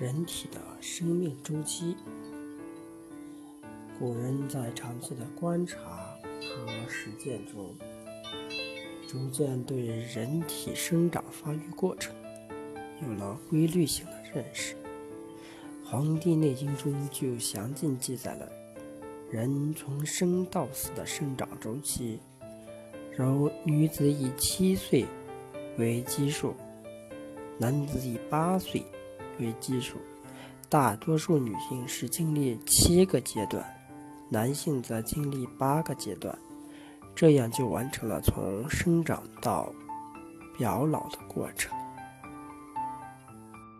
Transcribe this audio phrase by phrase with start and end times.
[0.00, 1.96] 人体的生命周期。
[3.98, 5.76] 古人在长期的观察
[6.40, 7.74] 和实践中，
[9.08, 12.14] 逐渐对人体生长发育过程
[13.02, 14.74] 有了规律性的认识。
[15.84, 18.48] 《黄帝内经》中就详尽记载了
[19.32, 22.20] 人从生到死的生长周期，
[23.16, 25.04] 如女子以七岁
[25.76, 26.54] 为基数，
[27.58, 28.84] 男子以八岁
[29.38, 29.98] 为基础。
[30.68, 33.64] 大多数女性是经历七个阶段。
[34.30, 36.38] 男性则经历八个阶段，
[37.14, 39.72] 这样就完成了从生长到
[40.58, 41.77] 表老的过程。